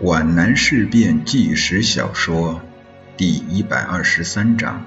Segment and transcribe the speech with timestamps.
[0.00, 2.62] 皖南事变纪实小说
[3.16, 4.86] 第一百二十三章，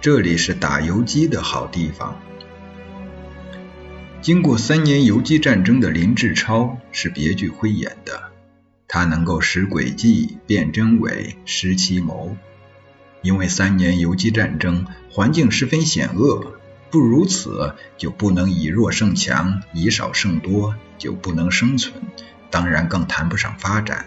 [0.00, 2.20] 这里是打游击的好地方。
[4.22, 8.30] 经过三年游击战争的林志超是别具慧眼的，
[8.86, 12.36] 他能够识诡计、辨真伪、识奇谋。
[13.22, 16.60] 因为三年游击战争环境十分险恶，
[16.92, 21.92] 不如此就不能以弱胜强，以少胜多，就不能生存，
[22.50, 24.06] 当然更谈不上发展。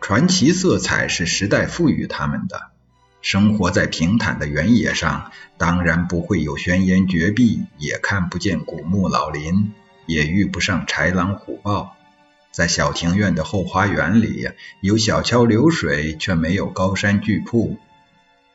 [0.00, 2.70] 传奇色彩是时代赋予他们的。
[3.20, 9.72] 生活在平坦的原野上，当然不会有悬崖绝壁，也看不见古木老林，
[10.06, 11.96] 也遇不上豺狼虎豹。
[12.52, 14.48] 在小庭院的后花园里，
[14.80, 17.76] 有小桥流水，却没有高山巨瀑。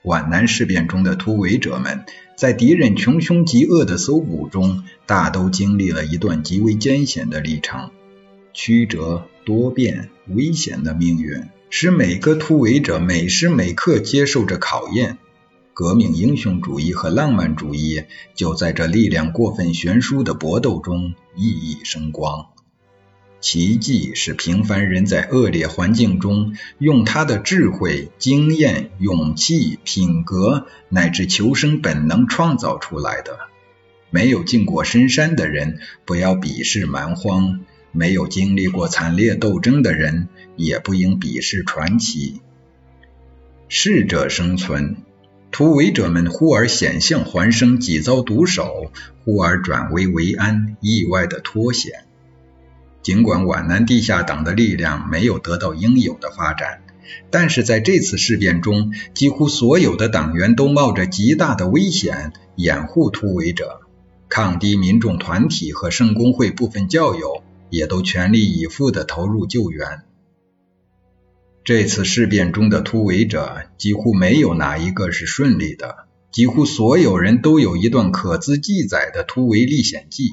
[0.02, 2.06] 皖南事变中的突围者们，
[2.38, 7.92] 在敌人穷凶极恶的搜捕中，大都经历了一段极为艰险的历程。
[8.54, 15.18] 曲折多变、危险的命运，使每个突围者每时每刻接受着考验。
[15.73, 18.04] 革命英雄主义和浪漫主义
[18.36, 22.50] 就在这力量过分悬殊的搏斗中熠熠生光。
[23.42, 33.40] 奇迹是平凡人在恶劣环境中，用他的智慧、经验、勇气、品格乃至求生本能创造出来的。
[34.12, 37.62] 没有进过深山的人，不要鄙视蛮荒。
[37.94, 40.27] 没有经历过惨烈斗争的人，
[40.58, 42.41] 也不应鄙视传奇。
[43.69, 44.97] 适者生存，
[45.52, 48.91] 突围者们忽而险象环生，几遭毒手；
[49.23, 52.05] 忽而转危为安，意外的脱险。
[53.02, 56.81] 尽管皖南地下党的力量没有得到应有的发展，
[57.30, 63.81] 但是在这次事变中，几乎所有的党员都冒着极大的危险掩护突围者。
[64.30, 67.44] 抗敌民众团体和圣公会部分教友。
[67.74, 70.04] 也都全力以赴地投入救援。
[71.64, 80.30] 这次事变中的突围者几乎没有哪一个是顺利的，几乎所有人都有一段可资记载的突围历险记。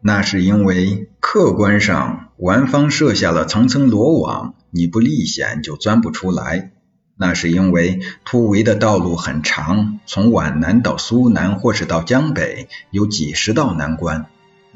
[0.00, 6.70] 那是因为客观上顽方设下了层层罗网，你不历险就钻不出来。
[7.18, 14.26] 那是因为突围的道路很长，从皖南到苏南或是到江北，有几十道难关。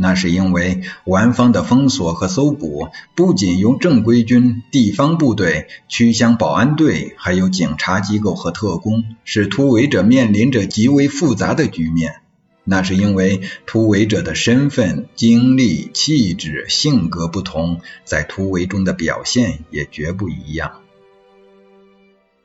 [0.03, 12.23] 那是因为皖方的封锁和搜捕，不仅由正规军、地方部队、区乡保安队，还有警察机构和特工，使突围者面临着极为复杂的局面。
[12.65, 20.81] 那是因为突围者的身份、经历、气质、性格不同，在突围中的表现也绝不一样。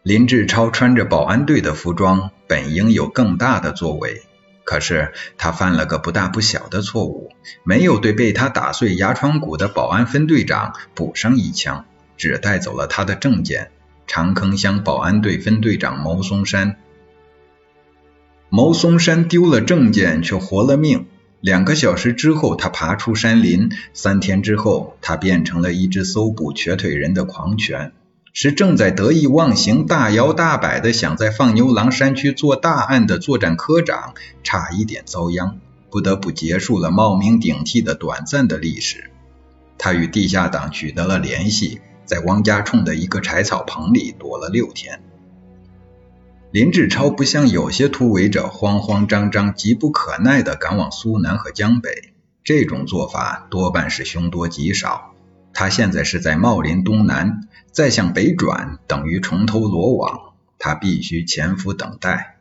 [0.04, 4.24] 林志超穿着保安队的服装，本应有更大的作为。
[4.66, 7.31] 可是他犯了个不大不小的错误，
[7.64, 11.86] 没有对被他打碎牙床骨的保安分队长补上一枪，
[12.18, 13.72] 只带走了他的证件。
[14.08, 16.78] 长坑乡保安队分队长牟松山，
[18.50, 21.08] 牟松山丢了证件却活了命。
[21.42, 27.94] 两个小时之后，他爬出山林；三天之后，他变成了一只搜捕瘸腿人的狂犬。
[28.38, 34.13] 是正在得意忘形、大摇大摆的想在放牛郎山区做大案的作战科长，
[34.44, 35.59] 差一点遭殃，
[35.90, 39.09] 不得不结束了冒名顶替的短暂的历史。
[39.78, 45.01] 他与地下党取得了联系，在汪家冲的一个柴草棚里躲了六天。
[46.51, 52.12] 林志超不像有些突围者慌慌张张、急不可耐地赶往苏南和江北，
[52.44, 55.15] 这种做法多半是凶多吉少。
[55.56, 62.36] 他现在是在茂林东南，再向北转等于重投罗网，他必须潜伏等待。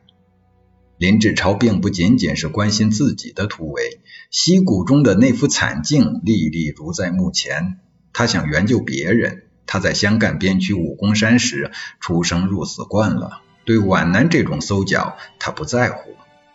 [0.99, 7.79] 林志超并不仅仅是关心自己的突围，溪谷中的那幅惨境历历如在目前。
[8.13, 9.45] 他想援救别人。
[9.67, 16.11] 他在湘赣边区武功山时出生入死惯了，对皖南这种搜剿他不在乎。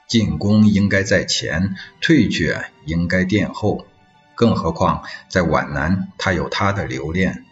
[0.07, 3.85] 进攻应该在前，退却应该殿后。
[4.39, 7.43] 更何况，在皖南，他有他的留恋。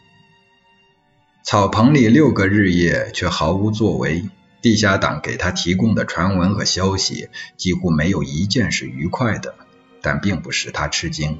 [1.44, 4.29] 草棚里六个日夜，却毫无作为。
[4.62, 7.27] 地下党给他提供的传闻和消息，
[7.57, 9.56] 几乎没有一件是愉快的，
[10.01, 11.39] 但并不使他吃惊。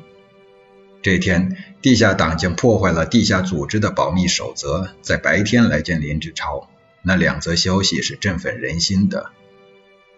[1.02, 6.70] 这天，地下党竟破坏了地下组织的保密守则，在白天来见林志超。
[7.04, 9.32] 那两则消息是振奋人心的。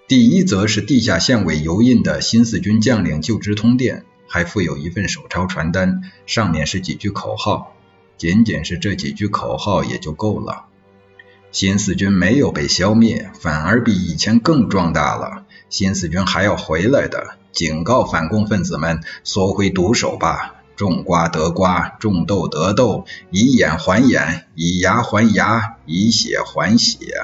[0.07, 4.05] 第一则是地下县委油印的新四军将领就职通电。
[4.29, 7.75] 还附有一份手抄传单，上面是几句口号，
[8.17, 10.67] 仅仅是这几句口号也就够了。
[11.51, 15.45] 新四军没有被消灭，反而比以前更壮大了。
[15.67, 27.23] 新四军还要回来的，警告反共分子们缩回毒手吧，种瓜得瓜，种豆得豆，以眼还眼，以牙还牙，以血还血。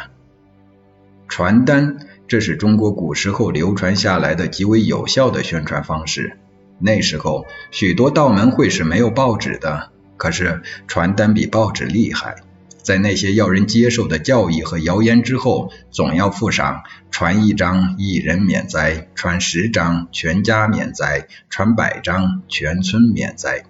[1.28, 6.40] 传单，这是中国古时候流传下来的极为有效的宣传方式。
[6.80, 12.36] 那时候，许多道门会是没有报纸的，可是传单比报纸厉害。
[12.84, 23.64] 在那些要人接受的教义和谣言之后，总要附上传一张一人免灾，传十张全家免灾，传百张全村免灾。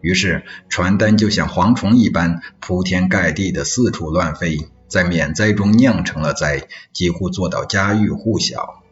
[0.00, 8.83] 于是传单就像蝗虫一般铺天盖地的四处乱飞，在免灾中酿成了灾，几乎做到家喻户晓。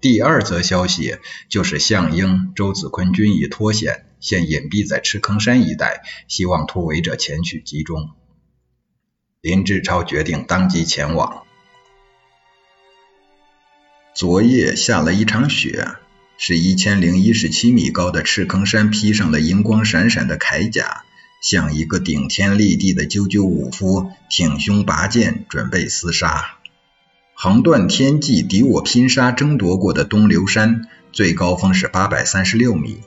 [0.00, 1.16] 第二则消息
[1.48, 8.10] 就是项英、周子坤均已脱险，现隐蔽在赤坑山一带，希望突围者前去集中。
[9.40, 11.42] 林志超决定当即前往。
[14.14, 15.88] 昨夜下了一场雪，
[16.36, 21.04] 是一千零一十七米高的赤坑山披上了银光闪闪的铠甲，
[21.42, 26.57] 像一个顶天立地的赳赳武夫，挺胸拔剑，准备厮杀。
[27.40, 32.98] 横断天际，敌我拼杀争夺过的东流山，最高峰是八百三十六米。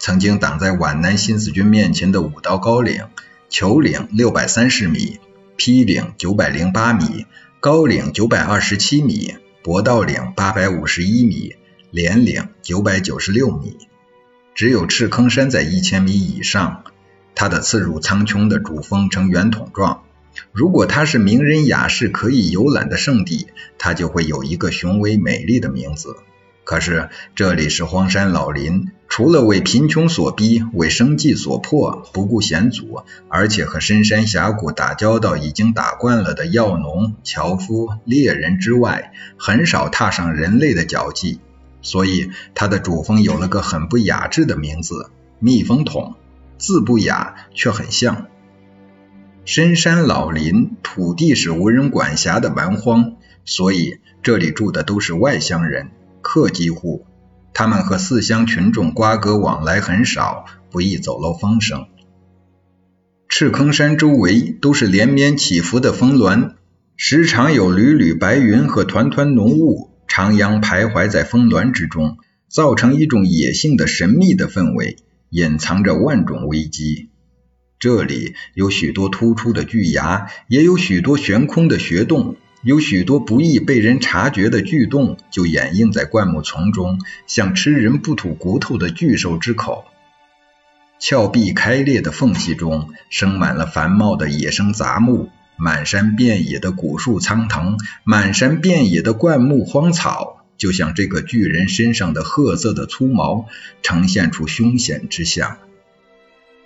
[0.00, 3.04] 曾经挡在皖南新四军面前的五道高岭，
[3.48, 5.20] 球岭六百三十米。
[5.56, 7.26] 劈岭九百零八米，
[7.60, 11.54] 高岭九百二十七米，博道岭八百五十一米，
[11.92, 13.76] 连岭九百九十六米。
[14.56, 16.82] 只有赤坑山在一千米以上，
[17.36, 20.02] 它的刺入苍穹的主峰呈圆筒状。
[20.52, 23.46] 如果它是名人雅士可以游览的圣地，
[23.78, 26.16] 它就会有一个雄伟美丽的名字。
[26.64, 41.38] 可是这里是荒山老林，除了为贫穷所逼、为生计所迫、不顾险阻，而且和深山峡谷打交道已经打惯了的药农、樵夫、猎人之外，很少踏上人类的脚迹。
[41.82, 46.16] 所以它的主峰有了个很不雅致的名字——蜜蜂桶。
[46.58, 48.26] 字不雅，却很像。
[49.46, 53.12] 深山老林，土地是无人管辖的蛮荒，
[53.44, 55.92] 所以这里住的都是外乡人。
[56.20, 57.06] 客机户，
[57.54, 61.86] 他们和四乡群众瓜葛往来很少，不易走漏风声。
[63.28, 66.56] 赤坑山周围都是连绵起伏的峰峦，
[66.96, 74.96] 时常有缕缕白云和团团浓雾徜徉徘徊在峰峦之中，造成一种野性的神秘的氛围，
[75.30, 77.10] 隐藏着万种危机。
[77.78, 82.36] 这里有许多突出的巨崖，也有许多悬空的穴洞。
[82.62, 89.84] 有许多不易被人察觉的巨洞，就掩映在灌木丛中，像吃人不吐骨头的巨兽之口。
[90.98, 103.46] 峭壁开裂的缝隙中，生满了繁茂的野生杂木，满山遍野的古树苍藤，满山遍野的灌木荒草，就像这个巨人身上的褐色的粗毛，
[103.82, 105.58] 呈现出凶险之象。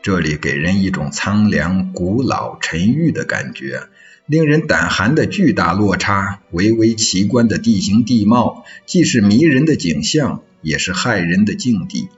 [0.02, 3.88] 这里给人一种苍凉、古老、沉郁的感觉。
[4.26, 12.08] 令人胆寒的巨大落差，微微奇观的地形地貌，既是迷人的景象，也是骇人的境地。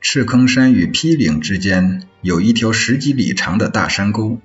[0.00, 4.38] 赤坑山与披岭之间有一条十几里长的大山沟，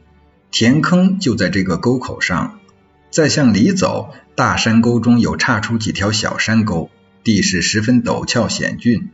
[0.52, 2.60] 田坑就在这个沟口上。
[3.12, 6.90] 再向里走，大山沟中有岔出几条小山沟，
[7.24, 9.08] 地势十分陡峭险峻。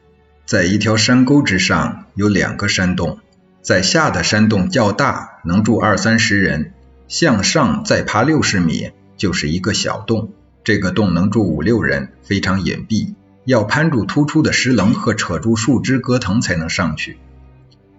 [0.51, 3.19] 在一条山沟之上有两个山洞，
[3.61, 6.73] 在下的山洞较大，能住二三十人。
[7.07, 10.33] 向上再爬六十米，就是一个小洞。
[10.65, 13.13] 这个洞能住五六人，非常隐蔽，
[13.45, 17.17] 要攀住突出的石棱和扯住树枝割藤才能上去。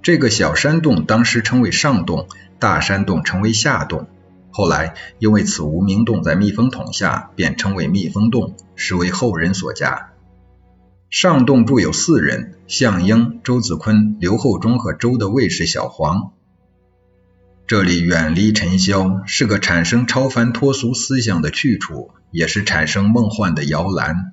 [0.03, 4.09] 这个小山洞当时称为上洞，大山洞称为下洞。
[4.51, 10.12] 后来因为此无名洞在蜜蜂桶下，便称为蜜蜂洞，实为后人所加。
[11.13, 16.33] 上洞住有四人：项英、周子坤、刘厚忠和周的卫士小黄。
[17.67, 24.33] 这里远离尘嚣，是个产生超凡脱俗思想的去处，也是产生梦幻的摇篮。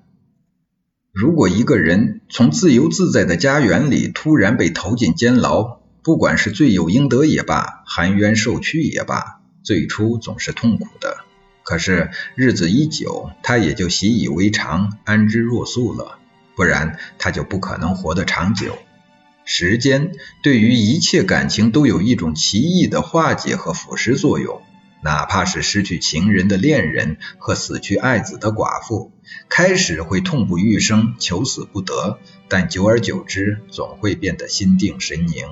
[1.11, 11.17] 如果一个人从自由自在的家园里突然被投进监牢，不管是罪有应得也罢，含冤受屈也罢，最初总是痛苦的。
[11.63, 16.15] 可是日子一久，他也就习以为常，安之若素了。
[16.59, 18.77] 不然，他就不可能活得长久。
[19.45, 20.11] 时间
[20.43, 24.61] 对于一切感情都有一种奇异的化解和腐蚀作用，
[25.01, 29.13] 哪怕是失去情人的恋人和死去爱子的寡妇，
[29.47, 35.45] 开始会痛不欲生、求死不得，但久而久之，总会变得心定神宁。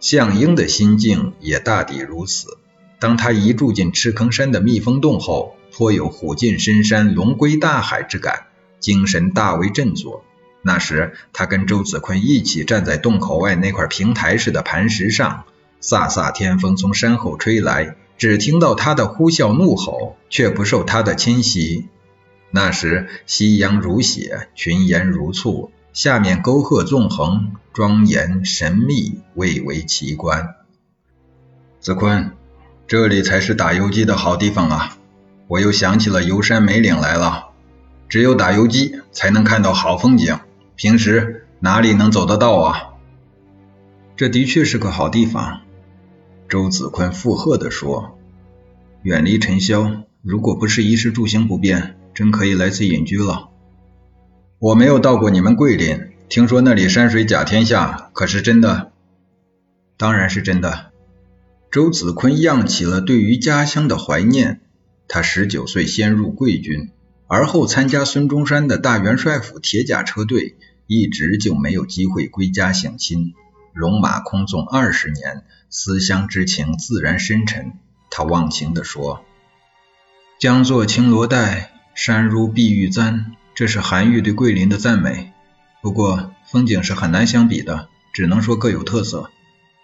[0.00, 2.56] 项英的心境也大抵如此。
[2.98, 8.46] 当他一住进赤坑山的蜜蜂洞后，颇有虎进深山、龙归大海之感，
[8.82, 10.22] 精神大为振作。
[10.60, 15.44] 那时他跟周子坤一起站在洞口外那块平台似的磐石上，
[15.80, 21.88] 飒飒天风从山后吹来，只听到他的呼啸怒吼，却不受他的侵袭。
[22.50, 30.56] 那时夕阳如血，群烟如簇，下面沟壑纵横，庄严神秘，蔚为奇观。
[31.80, 32.32] 子坤，
[32.86, 34.98] 这里才是打游击的好地方啊！
[35.48, 37.51] 我又想起了游山美岭来了。
[38.12, 40.38] 只有打游击才能看到好风景，
[40.76, 42.90] 平时哪里能走得到啊？
[44.16, 45.62] 这的确是个好地方。
[46.46, 48.18] 周子坤附和地说
[49.00, 53.48] ：“远离尘嚣，如果不是衣食住行不便，真可以来此隐居了。”
[54.60, 58.92] 我没有到过你们桂林，听说那里山水甲天下，可是真的？
[59.96, 60.90] 当然是真的。
[61.70, 64.60] 周子坤漾起了对于家乡的怀念。
[65.08, 66.90] 他十九岁先入贵军。
[67.32, 70.54] 而后参加孙中山的大元帅府铁甲车队，
[70.86, 73.32] 一直就没有机会归家省亲。
[73.72, 77.72] 戎马空纵二十年，思乡之情自然深沉。
[78.10, 79.24] 他忘情地说
[80.38, 85.32] ：“江作青罗带，山如碧玉簪。”这是韩愈对桂林的赞美。
[85.80, 89.30] 不过风景是很难相比的，只能说各有特色。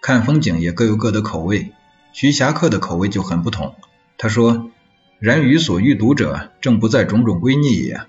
[0.01, 1.71] 看风景也各有各的口味。
[2.13, 3.73] 徐霞客的口味就很不同。
[4.19, 4.69] 他说。
[5.19, 8.01] 然予所欲读者，正不在种种归逆也。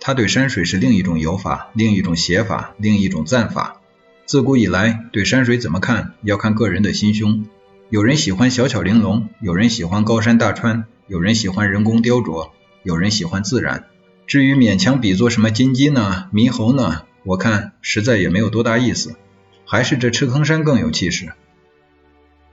[0.00, 3.80] 他对山水是另一种游法，另一种写法，另一种赞法。
[4.26, 7.46] 自古以来，对山水怎么看，要看个人的心胸。
[7.88, 12.50] 有人喜欢小巧玲珑，有人喜欢高山大川，有人喜欢人工雕琢，
[12.82, 13.86] 有人喜欢自然。
[14.26, 19.16] 至于勉强比作什么金鸡呢，猕猴呢，我看实在也没有多大意思。
[19.64, 21.32] 还是这赤坑山更有气势。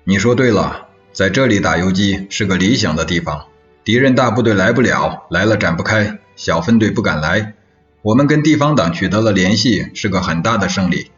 [0.05, 3.47] 你说对了，在这里打游击是个理想的地方。
[3.85, 7.53] 敌人大部队来不了，来了展不开，小分队不敢来。
[8.01, 11.11] 我们跟地方党取得了联系，是个很大的胜利。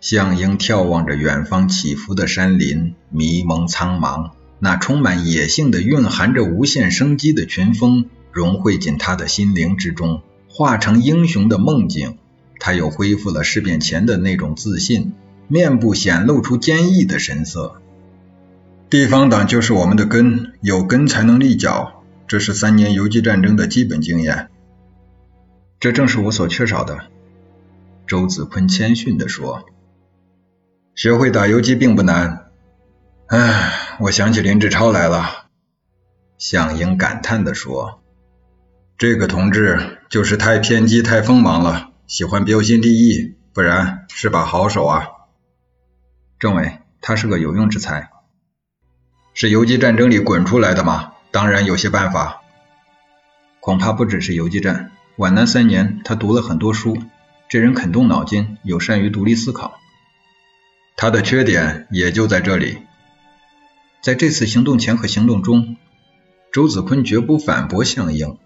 [0.00, 12.18] 项英眺望着远方起伏的山林，迷蒙苍茫，那充满野性的、蕴含着无限生机的群峰融汇进他的心灵之中，化成英雄的梦境。
[12.58, 15.12] 他又恢复了事变前的那种自信，
[15.46, 17.80] 面部显露出坚毅的神色。
[18.90, 24.48] 地方党就是我们的根，有根才能立脚，这是三年游击战争的基本经验。
[25.78, 26.98] 这正是我所缺少的。
[28.06, 29.66] 周子坤谦逊地说
[30.96, 32.46] ：“学会打游击并不难。”
[33.28, 35.48] 唉，我想起林志超来了。
[36.38, 38.00] 向英感叹地说
[38.96, 45.08] ：“这个同志就是太偏激、太锋芒了，喜欢标新立异，不然是把好手啊。”
[46.40, 48.08] 政委，他是个有用之才。
[49.40, 51.12] 是游击战争里滚出来的吗？
[51.30, 52.42] 当然有些办法，
[53.60, 54.90] 恐怕不只是游击战。
[55.14, 56.98] 皖南三年，他读了很多书，
[57.48, 59.78] 这人肯动脑筋，又善于独立思考。
[60.96, 62.78] 他的缺点也就在这里。
[64.02, 65.76] 在这次行动前和行动中，
[66.50, 68.38] 周子坤绝不反驳项英。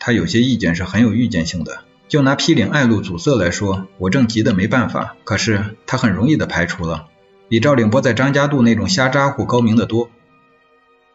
[0.00, 1.84] 他有些意见是很有预见性的。
[2.08, 7.06] 就拿批岭爱路阻塞来说，我正急得没办法，可是他很容易的排除了，
[7.48, 10.10] 比赵令波在张家渡那种瞎咋呼高明的多。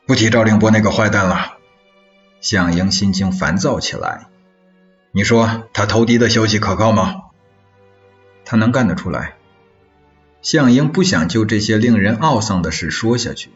[0.06, 1.58] 不提赵凌波那个坏蛋了，
[2.40, 4.28] 向英心情烦躁起来。
[5.12, 7.16] 你说他投敌的消息可靠吗？
[8.46, 9.36] 他能干得出来。
[10.42, 13.52] 向英不想就这些令人懊丧的事说下去。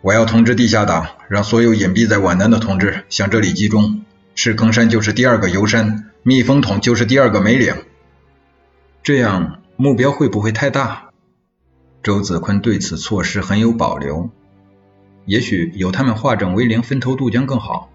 [0.00, 4.04] 我要通知地下党，让所有隐蔽在皖南的同志向这里集中。
[4.34, 7.84] 赤坑山就是第二个游山，蜜蜂桶就是第二个梅岭。
[9.02, 11.12] 这样目标会不会太大？
[12.04, 14.28] 周子坤对此措施很有保留。
[15.24, 17.90] 也许有他们化整为零，分头渡江更好。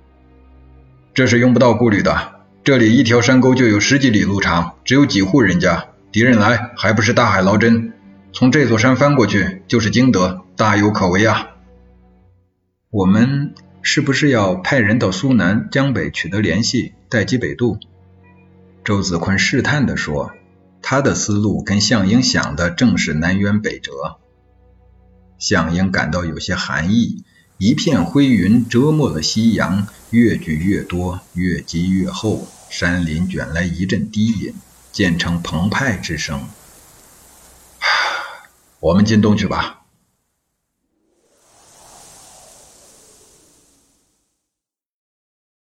[1.14, 2.42] 这是用不到顾虑的。
[2.64, 7.94] 这里一条山沟就有十几里路长，只有几户人家，敌人来还不是大海捞针？
[8.34, 11.52] 从这座山翻过去就是经德，大有可为啊！
[12.90, 17.78] 我们是不是要派人到苏南、江北取得联系，待机北渡？
[18.84, 20.32] 周子坤试探地说，
[20.92, 24.18] 他的思路跟项英想的正是南辕北辙。
[25.38, 27.24] 项英感到有些寒意，
[27.60, 34.56] 一片灰云遮没了夕阳，越聚越多，越积越厚，山林卷来一阵低吟，
[34.92, 36.48] 渐成澎湃之声。
[38.82, 39.79] 我们进洞去吧。